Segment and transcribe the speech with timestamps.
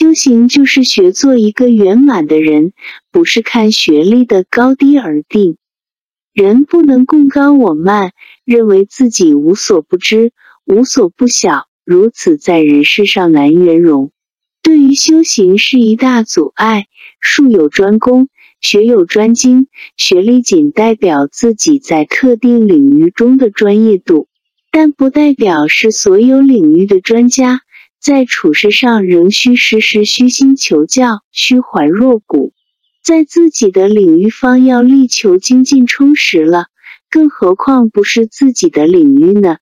[0.00, 2.72] 修行就是学做一个圆满的人，
[3.12, 5.58] 不是看学历的高低而定。
[6.32, 8.12] 人不能共高我慢，
[8.46, 10.32] 认为自己无所不知、
[10.64, 14.10] 无所不晓，如此在人世上难圆融。
[14.62, 16.86] 对于修行是一大阻碍。
[17.20, 18.30] 术有专攻，
[18.62, 24.28] 学有专精，学历仅代表自己在特定领域中的专业度，
[24.70, 27.60] 但不代表是所有领域的专家。
[28.00, 32.54] 在处事上，仍需时时虚心求教，虚怀若谷。
[33.04, 36.68] 在自己的领域方要力求精进充实了，
[37.10, 39.58] 更何况不是自己的领域呢？